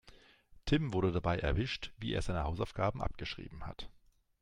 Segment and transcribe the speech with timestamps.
[0.65, 3.91] Tim wurde dabei erwischt, wie er seine Hausaufgaben abgeschrieben hat.